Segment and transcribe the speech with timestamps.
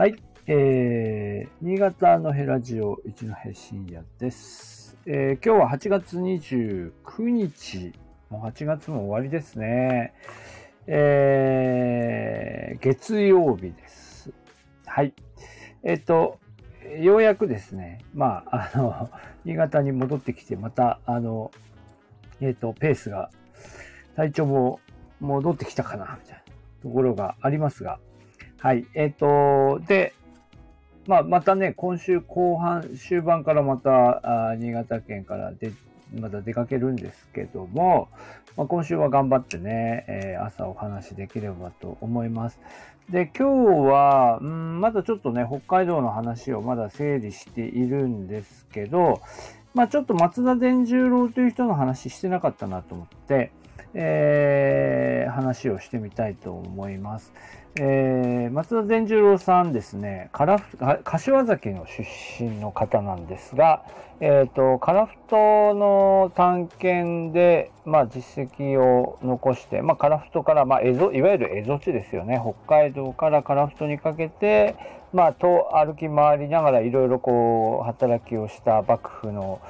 [0.00, 0.16] はい。
[0.46, 4.96] えー、新潟のヘラジオ一戸深夜です。
[5.04, 7.92] えー、今日は8月29日。
[8.30, 10.14] もう8月も終わりですね。
[10.86, 14.32] えー、月曜日です。
[14.86, 15.12] はい。
[15.82, 16.38] えっ、と、
[16.98, 19.10] ようやくですね、まあ、あの、
[19.44, 21.50] 新潟に戻ってきて、また、あの、
[22.40, 23.28] えっ、と、ペースが、
[24.16, 24.80] 体調も
[25.20, 28.00] 戻ってきたかな、みたいなところがありますが、
[28.60, 28.86] はい。
[28.92, 30.12] えっ、と、で、
[31.06, 35.72] まあ、またね、今週後半、終盤からまた、あ新潟県からで、
[36.14, 38.10] まだ出かけるんですけども、
[38.58, 42.60] まあ、今週は頑張ってね、えー朝お話しできればと思います。
[43.08, 49.22] で、今日は、うん、まだちょっとね、北海道の話をまだ整理しているんですけど、
[49.72, 53.52] まあちょっと松田伝十郎という人の話してなかったなと思って、
[53.94, 57.32] えー話をしてみたいと思います。
[57.76, 62.04] えー松田伝十郎さんですね、樺太柏崎の出
[62.42, 63.84] 身の方なんですが、
[64.20, 74.74] えっ、と、樺太の探検で、まあ実績を残して、まあ樺太から、まあ蝦夷、いわゆる蝦夷地ですよね、北海道から樺太にかけて、
[75.12, 79.60] まあと歩き回りながらいろいろこう働きをした幕府の、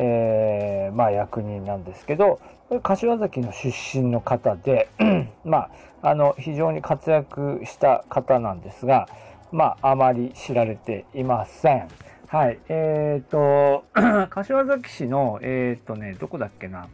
[0.00, 2.40] えーまあ役人なんですけど、
[2.82, 4.88] 柏崎の出身の方で、
[5.44, 5.68] ま
[6.02, 9.08] あ、あの、非常に活躍した方なんですが、
[9.50, 11.88] まあ、あまり知られていません。
[12.28, 12.58] はい。
[12.68, 13.84] えっ、と、
[14.30, 16.88] 柏崎市の、えっ、とね、どこだっけな。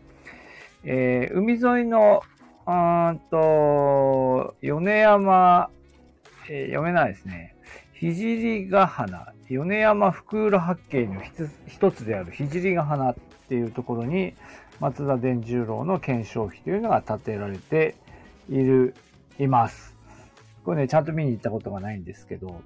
[0.85, 2.23] えー海沿いの、
[2.67, 5.69] うんと、米山、
[6.49, 7.54] え読めないですね。
[8.01, 11.23] 聖ヶ花、米山福浦八景の
[11.67, 13.15] 一つである聖ヶ花っ
[13.49, 14.35] ていうところに、
[14.81, 17.95] 松田伝十郎の顕彰碑というのが建てられて
[18.51, 18.95] いる、
[19.39, 19.97] います。
[20.65, 22.61] これね、ちゃんと見に行ったことがないんですけど、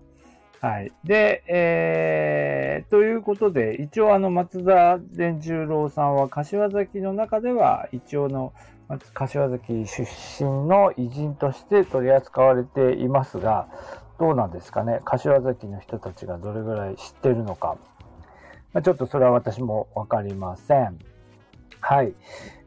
[0.61, 0.93] はい。
[1.05, 8.53] で、えー、ということで、一応あの、松田伝十郎さんは柏崎の中では、一応の、
[9.15, 10.03] 柏崎出
[10.43, 13.69] 身の偉人として取り扱われていますが、
[14.19, 15.01] どうなんですかね？
[15.05, 17.77] 柏崎の人たちがどれぐらい知ってるのか。
[18.73, 20.99] ま、ちょっとそれは私もわかりません。
[21.81, 22.13] はい。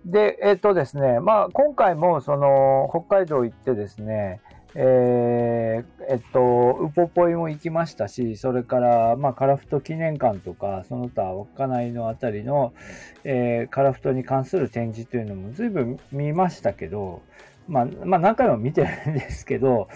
[0.06, 4.42] で、えっ、とですね、まあ、今回も、その、北海道行ってですね、
[4.74, 12.74] えーえっと、ウポポイも行きましたし、それから、まあ、カラフト記念館とか、その他、稚内のあたりの、
[13.26, 17.22] えーカラフトに関する展示というのも随分見ましたけど、
[17.68, 19.90] まあ、まあ、何回も見てるんですけど、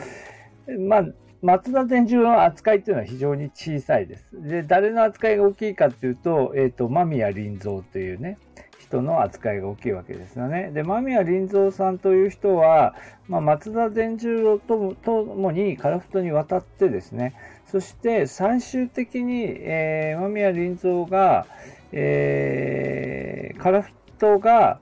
[0.78, 1.06] まあ、
[1.46, 4.26] 松田伝十郎の扱いっていうのは非常に小さいです。
[4.34, 8.40] で、誰の扱いが大きいかっていうと、えっ、と、間宮林蔵というね、
[8.80, 10.72] 人の扱いが大きいわけですよね。
[10.74, 12.96] で、間宮林蔵さんという人は、
[13.28, 17.36] まあ、松田伝十郎ともともに樺太に渡ってですね、
[17.68, 21.46] そして最終的に、えー、間宮林蔵が、
[21.92, 24.80] えー、樺太が、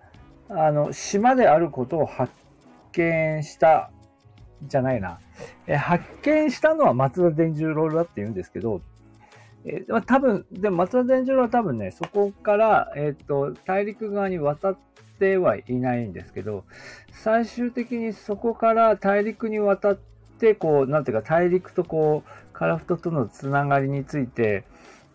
[0.47, 2.31] あの、島であることを発
[2.94, 3.91] 見した、
[4.68, 5.19] じゃないな。
[5.68, 8.81] え発見したのは松田伝十郎だって言うんですけど、
[9.66, 14.78] えー、多分、でも松田伝十郎は多分ね、そこから、えっ、と、大陸側に渡っ
[15.19, 16.66] てはいないんですけど、
[17.12, 20.00] 最終的にそこから大陸に渡っ
[20.40, 24.63] て、こう、なんていうか、大陸とこう、樺太とのつながりについて、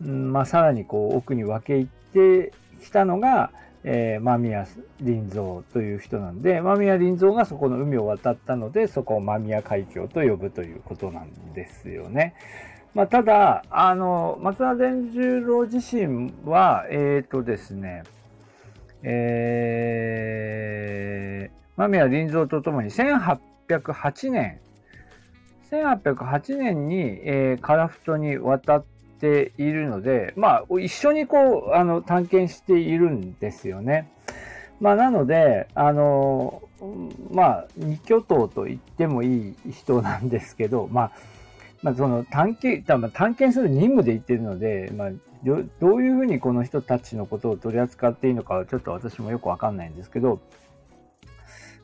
[0.02, 3.50] うんまあ、さらにこう、奥に分け入ってきたのが、
[3.90, 4.66] えー、間宮
[5.02, 12.34] 林蔵という人なんで、間宮林蔵がそこの海を渡ったので、そこを間宮海峡と呼ぶということなんですよね。
[12.94, 18.02] まあ、ただ、あの、松田伝十郎自身は、えっ、とですね、
[19.02, 24.60] えー、間宮林蔵とともに1808年、
[25.70, 34.10] 1808年に、えー、樺太に渡ってているので、まあ、一緒にこう、あの、探検しているんですよね。
[34.80, 36.62] まあ、なので、あの、
[37.30, 41.12] まあ、二巨頭と言ってもいい人なんですけど、まあ、
[41.82, 45.10] まあ、その探検、多分探検する任務で言ってるので、まあ、
[45.44, 50.40] どどういうふうにこの人たちのことを取り扱っていいのかちょっと私もよくわかんないんですけど、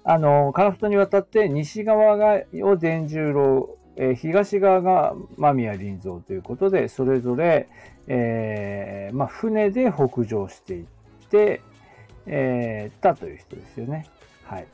[0.04, 7.68] あの、樺太に渡って西側がを伝十郎、えー東側が間宮林蔵ということで、それぞれ、
[8.06, 10.86] えーまあ、船で北上していっ
[11.30, 11.60] て、
[12.26, 14.06] えーたという人ですよね。
[14.44, 14.66] はい。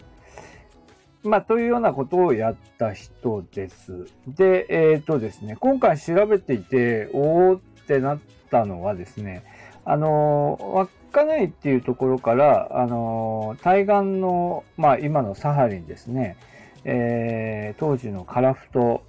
[1.22, 4.06] まあ、というようなことをやった人です。
[4.26, 8.18] で、えっ、とですね、今回調べていて、おーってなっ
[8.50, 9.44] たのはですね、
[9.84, 16.36] あの、稚内っていうところから、あの、対岸の、まあ、今のサハリンですね、
[16.84, 19.02] えー当時の樺太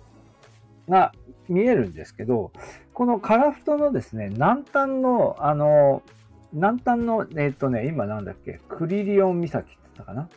[0.90, 1.14] が
[1.50, 2.52] 見えるんですけど、
[2.94, 6.04] このカラフトのですね、南端の、あの、
[6.54, 10.30] 南端の、えっ、とね、今なんだっけ、クリリオン岬って言ったかな？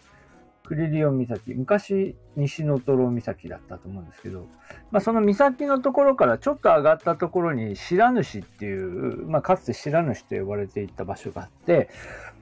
[0.67, 1.55] クリリオン岬。
[1.55, 4.47] 昔、西ノトロ岬だったと思うんですけど、
[4.91, 11.91] まあ、その岬のところからちょっと上がったところに白主っていう、まあ、かつて白主と呼ばれていた場所があって、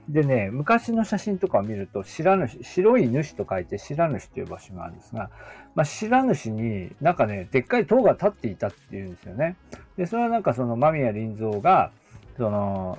[0.09, 5.31] でね、昔の写真とかを見ると、白主、白い主と書いて白主という場所があるんですが、
[5.75, 9.57] まあ、白主になんかね、でっかい塔が立っていたっていうんですよね。
[9.97, 11.93] で、それはなんかその間宮林蔵が、
[12.37, 12.99] その、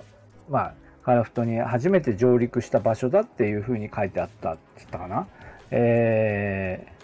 [0.49, 0.73] まあ、
[1.03, 5.27] カラフトに初めて上陸した場所だっていうふうに書いてあったって言ったかな。
[5.71, 7.02] えー、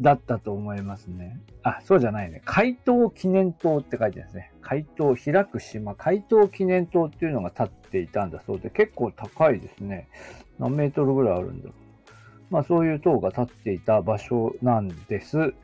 [0.00, 1.40] だったと思いますね。
[1.62, 2.42] あ、そうじゃないね。
[2.44, 4.52] 海東記念塔って書いてあるんですね。
[4.60, 10.08] 海東、開く島、海東記念塔っていうのが立っていたんだそうで、結構高いですね。
[10.58, 11.72] 何メートルぐらいあるんだろう。
[12.50, 15.54] まあそういう塔が立っていた場所なんです。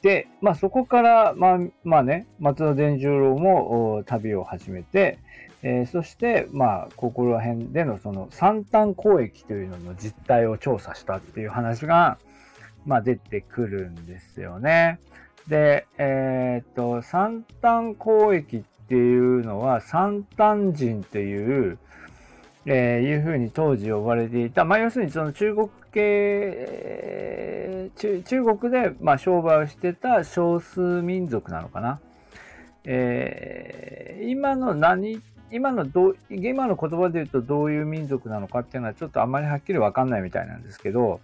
[0.00, 5.18] で、まあそこから、まあ、まあね、松田伝十郎も旅を始めて、
[5.62, 12.18] えー、そして、まあ、ここら辺でのその三端交易というのの実態を調査したっていう話が、
[12.86, 14.98] まあ出てくるんですよね。
[15.48, 21.78] で、えー、っと、三端交易っていうのは、三端人っていう、
[22.64, 32.00] えー、いうふうに当時呼ばれていた、まあ、要するにその中国系、中中国で、まあ、商売をしてた少数民族なのかな。
[32.84, 35.20] えー、今の何、
[35.50, 41.20] 今のど今の言葉で言うとどういう民族なのかっていうのはちょっとあんまりはっきりわかんないみたいなんですけど、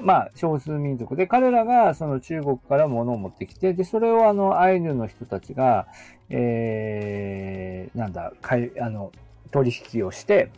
[0.00, 5.86] まあ、少数民族で、彼らがその中国から物を持ってきて、で、それをあの、アイヌの人たちが、
[6.30, 9.12] えー、なんだ、かい、あの、
[9.50, 10.50] 取引をして、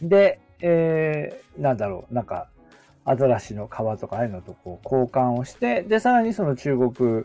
[0.00, 2.48] で、えー、なんだろう、なんか、
[3.04, 7.24] アザラシの皮とかああいうのとこう交換をして、で、さらにその中国、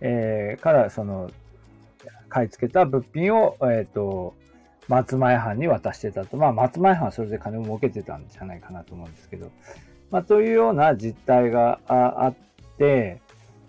[0.00, 1.30] えー、からその、
[2.28, 4.34] 買い付けた物品を、えっ、ー、と、
[4.88, 6.36] 松前藩に渡してたと。
[6.36, 9.50] まあ、松前藩はそれで金を儲けてたんじゃないかなと思うんですけど、
[10.10, 12.34] まあ、というような実態があっ
[12.78, 13.20] て、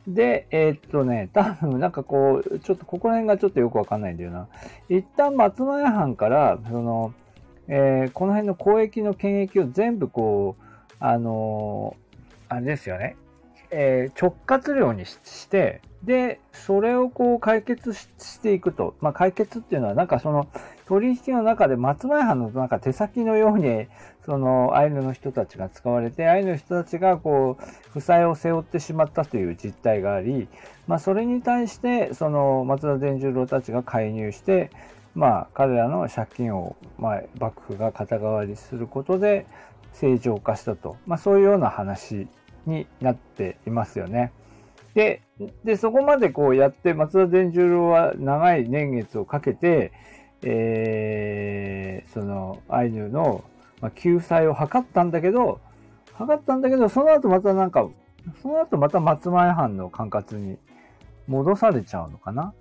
[0.08, 4.48] で、えー、っとね、多分なんかこう、ちょっとここら辺がちょっとよくわかんないんだよな。
[4.88, 7.14] 一旦松前藩から、その、
[7.68, 10.64] えー、この辺の交易の権益を全部こう、
[11.00, 13.16] あのー、あれですよね、
[13.72, 18.96] えー、直轄領にして、で、それをこう解決していくと。
[19.02, 20.48] まあ、解決っていうのは、なんかその
[20.88, 23.88] 取引の中で松前藩のなんか手先のように、
[24.26, 30.48] そのアイヌの人たちが使われて、アイヌの人たちがこう、負債を背負ってしまったという実態があり、
[30.88, 34.70] まあ、それに対して、その松田伝十郎たちが介入して、
[35.16, 39.48] まあ、彼らの借金を、まあ、幕府が肩代わりすることで
[39.94, 40.98] 正常化したと。
[41.08, 42.28] まあ、そういうような話
[42.68, 44.32] になっていますよね。
[44.94, 45.22] で、
[45.64, 49.92] で、そこまでこうやって、松田伝十郎は長い年月をかけて、
[50.46, 53.44] えー、その、アイヌの、
[53.82, 55.60] ま、救済を図ったんだけど、
[56.18, 57.88] 図ったんだけど、その後またなんか、
[58.42, 60.58] その後また松前藩の管轄に
[61.28, 62.54] 戻されちゃうのかな？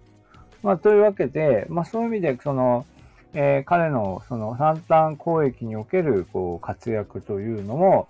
[0.62, 2.84] まあ、というわけで、まあ、そういう意味で、その、
[3.32, 8.08] えー、彼のその三端交易におけるこう活躍というのも、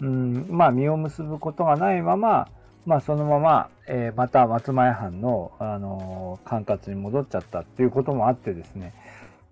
[0.00, 2.48] うん、まあ、実を結ぶことがないまま、
[2.86, 8.94] まあ、そのまま、えー、また松前藩の、あのー、管轄に戻っちゃったっていうこともあってですね、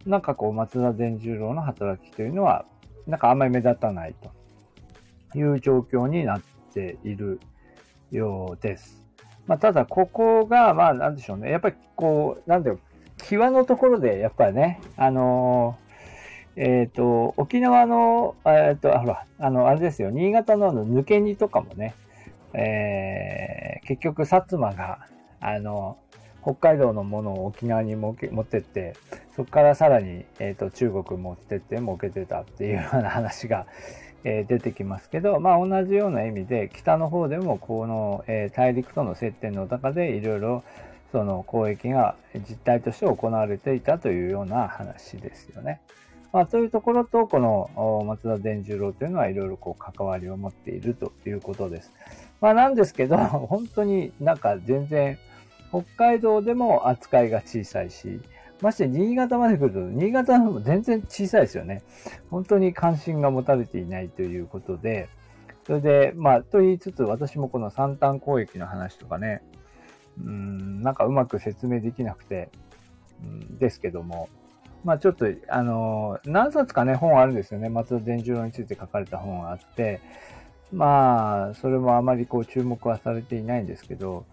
[0.08, 2.64] なんかこう、松田伝十郎の働きというのは、
[3.06, 4.14] なんかあんまり目立たない
[5.32, 6.40] という状況になっ
[6.72, 7.40] ている
[8.10, 9.02] ようです。
[9.46, 11.50] まあ、ただ、ここが、まあ、なんでしょうね。
[11.50, 12.78] やっぱりこう、なんだよ、
[13.18, 15.76] 際のところで、やっぱりね、あの、
[16.56, 21.94] えっ、ー、と、沖縄の、えっ、ー、と、ほら、あの、あれですよ、新潟のの抜け荷とかもね、
[22.54, 25.06] えー、結局、薩摩が、
[25.40, 25.98] あの、
[26.48, 28.94] 北海道のものを沖縄に持ってって、
[29.36, 33.66] そこからさらに、えーと、中国持ってって儲けてたっていうような話が、
[34.24, 40.64] えー、出てきますけど、まあ同じような意味で、北の方でもこの、えー、大陸との接点の中でいろいろ
[41.12, 45.80] その交易が実態として行われていたというような話ですよね。
[46.32, 51.92] まあ、というところと、この松田伝十郎というのはいろいろこう関わりを持っているということです。
[52.40, 53.16] まあなんですけど、
[53.48, 55.18] 本当になんか全然
[55.70, 58.20] 北海道でも扱いが小さいし、
[58.60, 61.82] まして新潟まで来ると、新潟の方も全然小さいですよね。
[62.30, 65.08] 本当に関心が持たれていないということで、
[65.66, 69.42] それで、まあ、と言いつつ、私もこの三端交易の話とかね、
[70.24, 72.48] うん、なんかうまく説明できなくて、
[73.22, 74.28] うん、ですけども、
[74.82, 77.68] まあちょっと、あの、何冊かね、本あるんですよね。
[77.68, 80.00] 松田伝十郎について書かれた本があって、
[80.72, 84.26] まあ、それもあまりこう注目はされていないんですけど、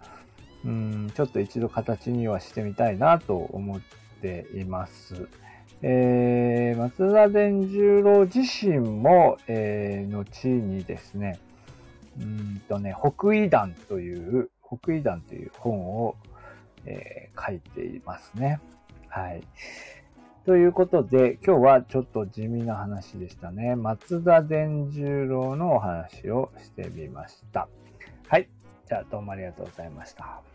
[0.66, 3.82] うん、ちょっと一度形にはしてみたいなと思っ
[4.22, 5.28] ています。
[5.82, 11.40] えー、松田伝十郎自身も、えー、後にですね、
[12.20, 16.16] うんとね、北緯団という、北緯団という本を、
[16.86, 18.60] えー、書いていますね。
[19.10, 19.44] はい。
[20.46, 23.76] ということで、今日はちょっと地味な話でしたね。
[23.76, 27.68] 松田伝十郎のお話をしてみました。
[28.28, 28.48] はい。
[28.88, 30.55] じゃあどうもありがとうございました。